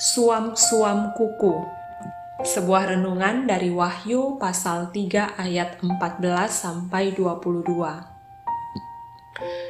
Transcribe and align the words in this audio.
Suam-suam 0.00 1.12
kuku. 1.12 1.60
Sebuah 2.40 2.96
renungan 2.96 3.44
dari 3.44 3.68
Wahyu 3.68 4.40
pasal 4.40 4.88
3 4.96 5.36
ayat 5.36 5.76
14 5.84 6.24
sampai 6.48 7.12
22 7.12 7.68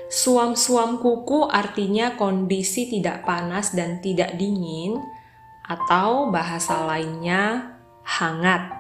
Suam-suam 0.07 1.03
kuku 1.03 1.51
artinya 1.51 2.15
kondisi 2.15 2.87
tidak 2.87 3.27
panas 3.27 3.75
dan 3.75 3.99
tidak 3.99 4.39
dingin 4.39 5.03
atau 5.67 6.31
bahasa 6.31 6.79
lainnya 6.87 7.75
hangat. 8.07 8.71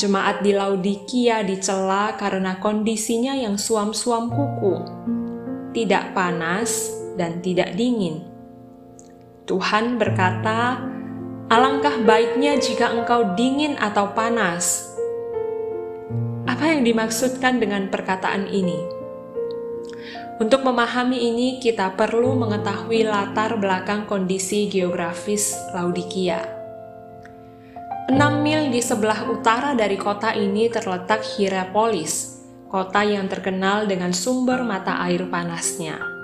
Jemaat 0.00 0.40
di 0.40 0.56
Laodikia 0.56 1.44
dicela 1.44 2.16
karena 2.16 2.56
kondisinya 2.56 3.36
yang 3.36 3.60
suam-suam 3.60 4.32
kuku, 4.32 4.88
tidak 5.76 6.16
panas 6.16 6.96
dan 7.20 7.44
tidak 7.44 7.76
dingin 7.76 8.37
Tuhan 9.48 9.96
berkata, 9.96 10.76
"Alangkah 11.48 12.04
baiknya 12.04 12.60
jika 12.60 12.92
engkau 12.92 13.32
dingin 13.32 13.80
atau 13.80 14.12
panas." 14.12 14.92
Apa 16.44 16.76
yang 16.76 16.84
dimaksudkan 16.84 17.56
dengan 17.56 17.88
perkataan 17.88 18.44
ini? 18.52 18.76
Untuk 20.36 20.62
memahami 20.68 21.16
ini, 21.16 21.56
kita 21.64 21.96
perlu 21.96 22.36
mengetahui 22.36 23.08
latar 23.08 23.56
belakang 23.56 24.04
kondisi 24.04 24.68
geografis 24.68 25.56
Laodikia. 25.72 26.44
6 28.12 28.44
mil 28.44 28.68
di 28.68 28.84
sebelah 28.84 29.32
utara 29.32 29.72
dari 29.72 29.96
kota 29.96 30.36
ini 30.36 30.68
terletak 30.68 31.24
Hierapolis, 31.24 32.44
kota 32.68 33.00
yang 33.00 33.32
terkenal 33.32 33.88
dengan 33.88 34.12
sumber 34.12 34.60
mata 34.60 35.00
air 35.08 35.24
panasnya. 35.24 36.17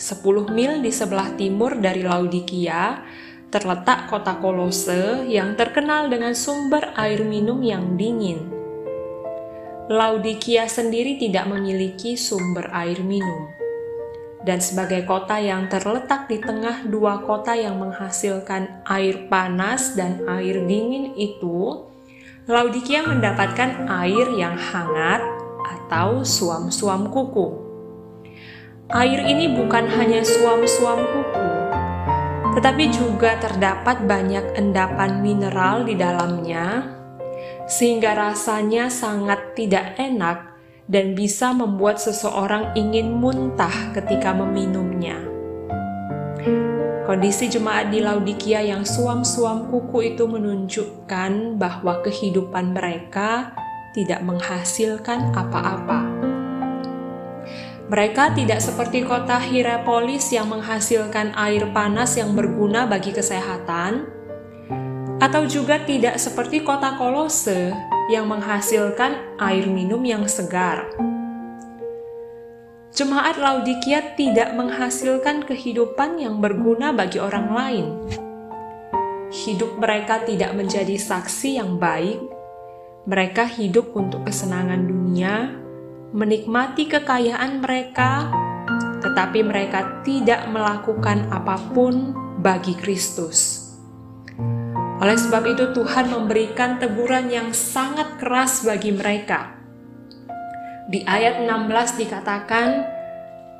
10 0.00 0.48
mil 0.56 0.80
di 0.80 0.88
sebelah 0.88 1.36
timur 1.36 1.76
dari 1.76 2.00
Laodikia, 2.00 3.04
terletak 3.52 4.08
kota 4.08 4.40
Kolose 4.40 5.28
yang 5.28 5.60
terkenal 5.60 6.08
dengan 6.08 6.32
sumber 6.32 6.96
air 6.96 7.20
minum 7.20 7.60
yang 7.60 8.00
dingin. 8.00 8.48
Laodikia 9.92 10.64
sendiri 10.72 11.20
tidak 11.20 11.52
memiliki 11.52 12.16
sumber 12.16 12.72
air 12.72 13.04
minum. 13.04 13.52
Dan 14.40 14.56
sebagai 14.64 15.04
kota 15.04 15.36
yang 15.36 15.68
terletak 15.68 16.32
di 16.32 16.40
tengah 16.40 16.88
dua 16.88 17.20
kota 17.20 17.52
yang 17.52 17.76
menghasilkan 17.76 18.80
air 18.88 19.28
panas 19.28 19.92
dan 20.00 20.24
air 20.24 20.64
dingin 20.64 21.12
itu, 21.12 21.84
Laodikia 22.48 23.04
mendapatkan 23.04 23.84
air 23.84 24.32
yang 24.32 24.56
hangat 24.56 25.20
atau 25.60 26.24
suam-suam 26.24 27.12
kuku. 27.12 27.69
Air 28.90 29.22
ini 29.22 29.46
bukan 29.54 29.86
hanya 29.86 30.26
suam-suam 30.26 30.98
kuku, 30.98 31.50
tetapi 32.58 32.90
juga 32.90 33.38
terdapat 33.38 34.02
banyak 34.02 34.58
endapan 34.58 35.22
mineral 35.22 35.86
di 35.86 35.94
dalamnya, 35.94 36.90
sehingga 37.70 38.18
rasanya 38.18 38.90
sangat 38.90 39.54
tidak 39.54 39.94
enak 39.94 40.58
dan 40.90 41.14
bisa 41.14 41.54
membuat 41.54 42.02
seseorang 42.02 42.74
ingin 42.74 43.14
muntah 43.14 43.94
ketika 43.94 44.34
meminumnya. 44.34 45.22
Kondisi 47.06 47.46
jemaat 47.46 47.94
di 47.94 48.02
Laodikia 48.02 48.58
yang 48.66 48.82
suam-suam 48.82 49.70
kuku 49.70 50.18
itu 50.18 50.26
menunjukkan 50.26 51.62
bahwa 51.62 52.02
kehidupan 52.02 52.74
mereka 52.74 53.54
tidak 53.94 54.18
menghasilkan 54.26 55.30
apa-apa. 55.30 56.19
Mereka 57.90 58.38
tidak 58.38 58.62
seperti 58.62 59.02
kota 59.02 59.42
Hierapolis 59.42 60.30
yang 60.30 60.46
menghasilkan 60.46 61.34
air 61.34 61.66
panas 61.74 62.14
yang 62.14 62.38
berguna 62.38 62.86
bagi 62.86 63.10
kesehatan, 63.10 64.06
atau 65.18 65.42
juga 65.50 65.82
tidak 65.82 66.14
seperti 66.22 66.62
kota 66.62 66.94
Kolose 66.94 67.74
yang 68.06 68.30
menghasilkan 68.30 69.42
air 69.42 69.66
minum 69.66 69.98
yang 70.06 70.22
segar. 70.30 70.86
Jemaat 72.94 73.42
Laodikia 73.42 74.14
tidak 74.14 74.54
menghasilkan 74.54 75.42
kehidupan 75.42 76.22
yang 76.22 76.38
berguna 76.38 76.94
bagi 76.94 77.18
orang 77.18 77.50
lain. 77.50 77.86
Hidup 79.34 79.82
mereka 79.82 80.22
tidak 80.22 80.54
menjadi 80.54 80.94
saksi 80.94 81.58
yang 81.58 81.74
baik. 81.82 82.22
Mereka 83.10 83.50
hidup 83.50 83.90
untuk 83.98 84.30
kesenangan 84.30 84.86
dunia, 84.86 85.58
menikmati 86.10 86.90
kekayaan 86.90 87.62
mereka, 87.62 88.26
tetapi 88.98 89.46
mereka 89.46 90.02
tidak 90.02 90.46
melakukan 90.50 91.30
apa 91.30 91.56
pun 91.70 92.14
bagi 92.42 92.74
Kristus. 92.74 93.70
Oleh 95.00 95.16
sebab 95.16 95.48
itu, 95.48 95.72
Tuhan 95.72 96.12
memberikan 96.12 96.76
teguran 96.76 97.32
yang 97.32 97.56
sangat 97.56 98.20
keras 98.20 98.66
bagi 98.66 98.92
mereka. 98.92 99.56
Di 100.90 101.06
ayat 101.06 101.40
16 101.40 101.96
dikatakan, 101.96 102.84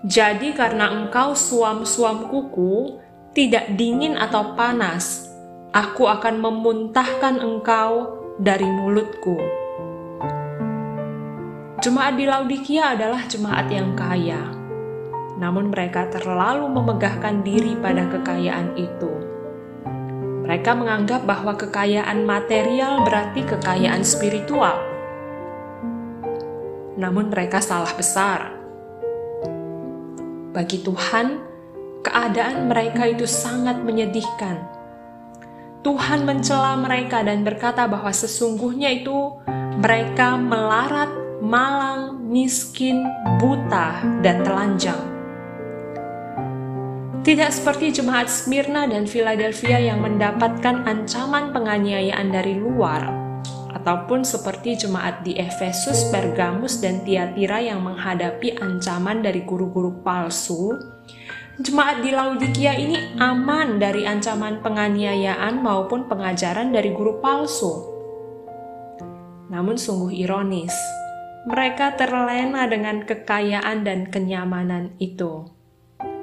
"Jadi, 0.05 0.53
karena 0.53 0.91
engkau 0.93 1.33
suam-suam 1.33 2.29
kuku, 2.29 3.01
tidak 3.33 3.73
dingin 3.79 4.19
atau 4.19 4.53
panas, 4.59 5.31
aku 5.71 6.11
akan 6.11 6.43
memuntahkan 6.43 7.41
engkau 7.41 8.21
dari 8.37 8.67
mulutku." 8.69 9.60
Jemaat 11.81 12.21
di 12.21 12.29
Laodikia 12.29 12.93
adalah 12.93 13.25
jemaat 13.25 13.73
yang 13.73 13.97
kaya, 13.97 14.53
namun 15.41 15.73
mereka 15.73 16.13
terlalu 16.13 16.69
memegahkan 16.69 17.41
diri 17.41 17.73
pada 17.81 18.05
kekayaan 18.05 18.77
itu. 18.77 19.09
Mereka 20.45 20.77
menganggap 20.77 21.25
bahwa 21.25 21.57
kekayaan 21.57 22.29
material 22.29 23.01
berarti 23.01 23.49
kekayaan 23.49 24.05
spiritual. 24.05 24.77
Namun, 27.01 27.33
mereka 27.33 27.65
salah 27.65 27.97
besar. 27.97 28.53
Bagi 30.53 30.85
Tuhan, 30.85 31.41
keadaan 32.05 32.69
mereka 32.69 33.09
itu 33.09 33.25
sangat 33.25 33.81
menyedihkan. 33.81 34.69
Tuhan 35.81 36.29
mencela 36.29 36.77
mereka 36.77 37.25
dan 37.25 37.41
berkata 37.41 37.89
bahwa 37.89 38.13
sesungguhnya 38.13 39.01
itu 39.01 39.33
mereka 39.81 40.37
melarat 40.37 41.30
malang, 41.41 42.29
miskin, 42.29 43.05
buta, 43.41 44.05
dan 44.21 44.45
telanjang. 44.45 45.01
Tidak 47.21 47.51
seperti 47.53 48.01
jemaat 48.01 48.33
Smyrna 48.33 48.89
dan 48.89 49.05
Philadelphia 49.05 49.77
yang 49.77 50.01
mendapatkan 50.01 50.89
ancaman 50.89 51.53
penganiayaan 51.53 52.33
dari 52.33 52.57
luar, 52.57 53.13
ataupun 53.77 54.25
seperti 54.25 54.89
jemaat 54.89 55.21
di 55.21 55.37
Efesus, 55.37 56.09
Pergamus, 56.09 56.81
dan 56.81 57.05
Tiatira 57.05 57.61
yang 57.61 57.85
menghadapi 57.85 58.57
ancaman 58.57 59.21
dari 59.21 59.45
guru-guru 59.45 60.01
palsu, 60.01 60.77
jemaat 61.61 62.01
di 62.01 62.09
Laodikia 62.13 62.73
ini 62.77 63.21
aman 63.21 63.77
dari 63.77 64.09
ancaman 64.09 64.65
penganiayaan 64.65 65.61
maupun 65.61 66.09
pengajaran 66.09 66.73
dari 66.73 66.89
guru 66.93 67.21
palsu. 67.21 67.73
Namun 69.53 69.77
sungguh 69.77 70.15
ironis, 70.25 70.73
mereka 71.49 71.97
terlena 71.97 72.69
dengan 72.69 73.01
kekayaan 73.09 73.81
dan 73.81 74.13
kenyamanan 74.13 74.93
itu 75.01 75.49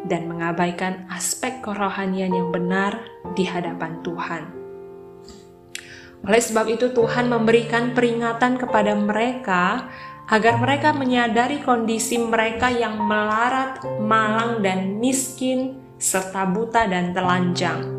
dan 0.06 0.30
mengabaikan 0.30 1.10
aspek 1.10 1.60
kerohanian 1.66 2.30
yang 2.30 2.50
benar 2.54 3.02
di 3.34 3.44
hadapan 3.50 3.98
Tuhan. 4.06 4.44
Oleh 6.22 6.42
sebab 6.42 6.66
itu, 6.70 6.94
Tuhan 6.94 7.30
memberikan 7.30 7.98
peringatan 7.98 8.62
kepada 8.62 8.94
mereka 8.94 9.90
agar 10.28 10.60
mereka 10.60 10.92
menyadari 10.92 11.64
kondisi 11.66 12.20
mereka 12.20 12.70
yang 12.70 13.00
melarat, 13.00 13.80
malang, 14.02 14.60
dan 14.60 15.00
miskin, 15.00 15.82
serta 15.98 16.46
buta 16.46 16.86
dan 16.86 17.16
telanjang 17.16 17.97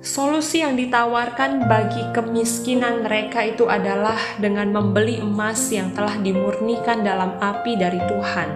Solusi 0.00 0.64
yang 0.64 0.80
ditawarkan 0.80 1.68
bagi 1.68 2.00
kemiskinan 2.16 3.04
mereka 3.04 3.44
itu 3.44 3.68
adalah 3.68 4.16
dengan 4.40 4.72
membeli 4.72 5.20
emas 5.20 5.68
yang 5.68 5.92
telah 5.92 6.16
dimurnikan 6.16 7.04
dalam 7.04 7.36
api 7.36 7.76
dari 7.76 8.00
Tuhan. 8.08 8.48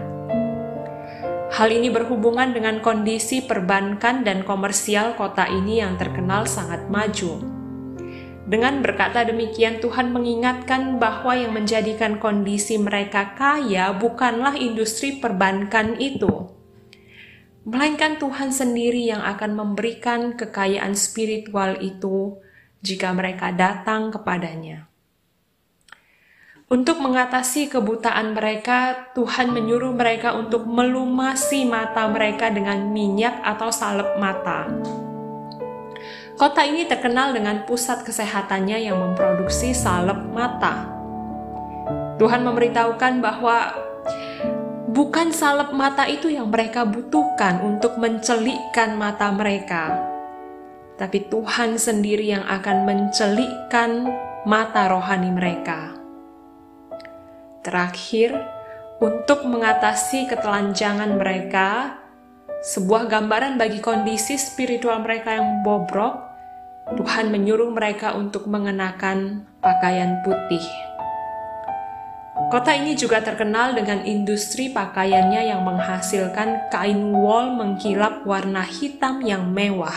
Hal 1.52 1.68
ini 1.68 1.92
berhubungan 1.92 2.56
dengan 2.56 2.80
kondisi 2.80 3.44
perbankan 3.44 4.24
dan 4.24 4.40
komersial 4.40 5.20
kota 5.20 5.44
ini 5.44 5.84
yang 5.84 6.00
terkenal 6.00 6.48
sangat 6.48 6.88
maju. 6.88 7.36
Dengan 8.48 8.80
berkata 8.80 9.28
demikian, 9.28 9.84
Tuhan 9.84 10.16
mengingatkan 10.16 10.96
bahwa 10.96 11.36
yang 11.36 11.52
menjadikan 11.52 12.16
kondisi 12.24 12.80
mereka 12.80 13.36
kaya 13.36 13.92
bukanlah 13.92 14.56
industri 14.56 15.20
perbankan 15.20 16.00
itu, 16.00 16.48
melainkan 17.64 18.20
Tuhan 18.20 18.52
sendiri 18.52 19.08
yang 19.08 19.24
akan 19.24 19.56
memberikan 19.56 20.36
kekayaan 20.36 20.92
spiritual 20.92 21.80
itu 21.80 22.36
jika 22.84 23.08
mereka 23.16 23.50
datang 23.56 24.12
kepadanya. 24.12 24.84
Untuk 26.68 27.00
mengatasi 27.00 27.68
kebutaan 27.72 28.36
mereka, 28.36 29.08
Tuhan 29.16 29.52
menyuruh 29.52 29.92
mereka 29.92 30.32
untuk 30.36 30.64
melumasi 30.64 31.64
mata 31.68 32.08
mereka 32.08 32.48
dengan 32.48 32.88
minyak 32.88 33.40
atau 33.44 33.68
salep 33.68 34.16
mata. 34.16 34.68
Kota 36.34 36.66
ini 36.66 36.84
terkenal 36.88 37.30
dengan 37.30 37.62
pusat 37.62 38.02
kesehatannya 38.02 38.90
yang 38.90 38.98
memproduksi 38.98 39.70
salep 39.70 40.18
mata. 40.34 40.88
Tuhan 42.18 42.42
memberitahukan 42.42 43.22
bahwa 43.22 43.56
bukan 44.94 45.34
salep 45.34 45.74
mata 45.74 46.06
itu 46.06 46.30
yang 46.30 46.54
mereka 46.54 46.86
butuhkan 46.86 47.58
untuk 47.66 47.98
mencelikkan 47.98 48.94
mata 48.94 49.34
mereka, 49.34 49.98
tapi 50.94 51.26
Tuhan 51.26 51.74
sendiri 51.74 52.30
yang 52.30 52.46
akan 52.46 52.86
mencelikkan 52.86 54.06
mata 54.46 54.86
rohani 54.86 55.34
mereka. 55.34 55.98
Terakhir, 57.66 58.38
untuk 59.02 59.42
mengatasi 59.42 60.30
ketelanjangan 60.30 61.18
mereka, 61.18 61.98
sebuah 62.62 63.10
gambaran 63.10 63.58
bagi 63.58 63.82
kondisi 63.82 64.38
spiritual 64.38 65.02
mereka 65.02 65.34
yang 65.34 65.66
bobrok, 65.66 66.22
Tuhan 66.94 67.34
menyuruh 67.34 67.74
mereka 67.74 68.14
untuk 68.14 68.46
mengenakan 68.46 69.42
pakaian 69.58 70.22
putih. 70.22 70.93
Kota 72.52 72.76
ini 72.76 72.92
juga 72.92 73.24
terkenal 73.24 73.72
dengan 73.72 74.04
industri 74.04 74.68
pakaiannya 74.68 75.48
yang 75.48 75.64
menghasilkan 75.64 76.68
kain 76.68 77.14
wol 77.16 77.56
mengkilap 77.56 78.22
warna 78.28 78.60
hitam 78.60 79.24
yang 79.24 79.48
mewah. 79.48 79.96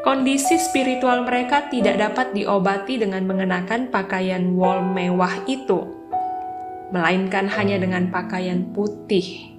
Kondisi 0.00 0.56
spiritual 0.56 1.28
mereka 1.28 1.68
tidak 1.68 2.00
dapat 2.00 2.32
diobati 2.32 2.96
dengan 2.96 3.28
mengenakan 3.28 3.92
pakaian 3.92 4.56
wol 4.56 4.80
mewah 4.80 5.44
itu, 5.44 5.84
melainkan 6.88 7.44
hanya 7.52 7.76
dengan 7.76 8.08
pakaian 8.08 8.72
putih. 8.72 9.52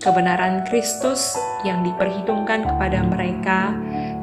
Kebenaran 0.00 0.64
Kristus 0.64 1.36
yang 1.68 1.84
diperhitungkan 1.84 2.64
kepada 2.64 3.04
mereka 3.04 3.72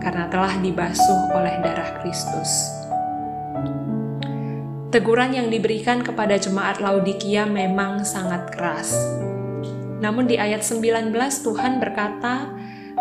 karena 0.02 0.26
telah 0.34 0.58
dibasuh 0.58 1.38
oleh 1.38 1.54
darah 1.62 2.02
Kristus. 2.02 2.81
Teguran 4.92 5.32
yang 5.32 5.48
diberikan 5.48 6.04
kepada 6.04 6.36
jemaat 6.36 6.84
Laodikia 6.84 7.48
memang 7.48 8.04
sangat 8.04 8.52
keras. 8.52 8.92
Namun 10.04 10.28
di 10.28 10.36
ayat 10.36 10.68
19 10.68 11.16
Tuhan 11.16 11.80
berkata, 11.80 12.52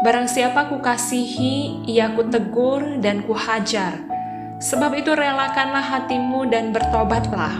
Barang 0.07 0.31
siapa 0.31 0.71
kukasihi, 0.71 1.83
ia 1.91 2.15
kutegur 2.15 3.03
dan 3.03 3.27
kuhajar. 3.27 4.07
Sebab 4.63 5.03
itu 5.03 5.19
relakanlah 5.19 5.83
hatimu 5.83 6.47
dan 6.47 6.71
bertobatlah. 6.71 7.59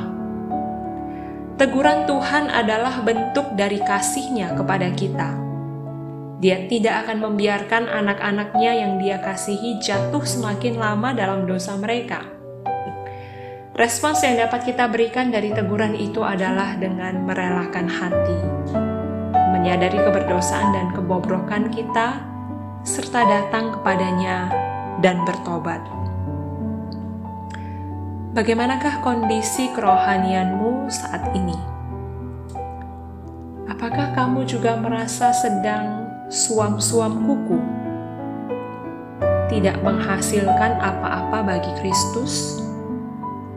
Teguran 1.59 2.07
Tuhan 2.07 2.55
adalah 2.55 3.03
bentuk 3.03 3.59
dari 3.59 3.83
kasihnya 3.83 4.55
kepada 4.55 4.95
kita. 4.95 5.35
Dia 6.39 6.71
tidak 6.71 7.03
akan 7.05 7.19
membiarkan 7.27 7.91
anak-anaknya 7.91 8.79
yang 8.79 9.03
dia 9.03 9.19
kasihi 9.19 9.83
jatuh 9.83 10.23
semakin 10.23 10.79
lama 10.79 11.19
dalam 11.19 11.51
dosa 11.51 11.75
mereka. 11.75 12.40
Respons 13.81 14.21
yang 14.21 14.37
dapat 14.37 14.69
kita 14.69 14.93
berikan 14.93 15.33
dari 15.33 15.57
teguran 15.57 15.97
itu 15.97 16.21
adalah 16.21 16.77
dengan 16.77 17.25
merelakan 17.25 17.89
hati, 17.89 18.37
menyadari 19.57 19.97
keberdosaan 19.97 20.77
dan 20.77 20.93
kebobrokan 20.93 21.73
kita, 21.73 22.21
serta 22.85 23.25
datang 23.25 23.73
kepadanya 23.73 24.53
dan 25.01 25.25
bertobat. 25.25 25.81
Bagaimanakah 28.37 29.01
kondisi 29.01 29.73
kerohanianmu 29.73 30.93
saat 30.93 31.33
ini? 31.33 31.57
Apakah 33.65 34.13
kamu 34.13 34.45
juga 34.45 34.77
merasa 34.77 35.33
sedang 35.33 36.05
suam-suam 36.29 37.25
kuku? 37.25 37.57
Tidak 39.49 39.81
menghasilkan 39.81 40.77
apa-apa 40.85 41.49
bagi 41.49 41.73
Kristus? 41.81 42.60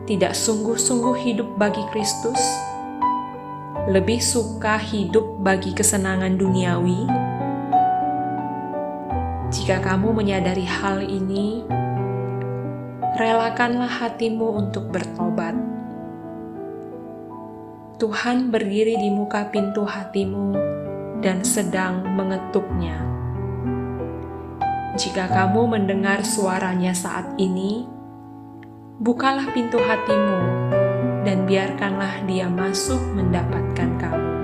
Tidak 0.04 0.36
sungguh-sungguh 0.36 1.16
hidup 1.16 1.56
bagi 1.56 1.80
Kristus? 1.88 2.36
Lebih 3.88 4.20
suka 4.20 4.76
hidup 4.76 5.40
bagi 5.40 5.72
kesenangan 5.72 6.36
duniawi? 6.36 7.08
Jika 9.48 9.80
kamu 9.80 10.12
menyadari 10.12 10.68
hal 10.68 11.00
ini, 11.08 11.64
relakanlah 13.16 13.88
hatimu 13.88 14.68
untuk 14.68 14.92
bertobat. 14.92 15.56
Tuhan 17.96 18.52
berdiri 18.52 19.00
di 19.00 19.08
muka 19.08 19.48
pintu 19.48 19.88
hatimu 19.88 20.52
dan 21.24 21.40
sedang 21.40 22.04
mengetuknya. 22.12 23.00
Jika 25.00 25.32
kamu 25.32 25.80
mendengar 25.80 26.20
suaranya 26.28 26.92
saat 26.92 27.40
ini, 27.40 27.93
bukalah 29.04 29.52
pintu 29.52 29.76
hatimu 29.76 30.40
dan 31.28 31.44
biarkanlah 31.44 32.24
Dia 32.24 32.48
masuk 32.48 33.00
mendapatkan 33.12 33.90
kamu 34.00 34.34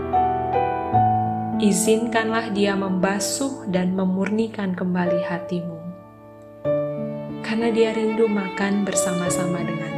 izinkanlah 1.61 2.49
dia 2.57 2.73
membasuh 2.73 3.69
dan 3.69 3.93
memurnikan 3.93 4.73
kembali 4.73 5.21
hatimu. 5.29 5.77
Karena 7.45 7.69
dia 7.69 7.93
rindu 7.93 8.25
makan 8.33 8.89
bersama-sama 8.89 9.61
dengan 9.61 9.90